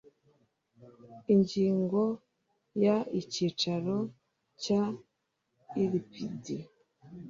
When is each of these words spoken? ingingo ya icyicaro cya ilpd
ingingo 1.33 2.01
ya 2.83 2.97
icyicaro 3.19 3.95
cya 4.61 4.81
ilpd 5.83 6.45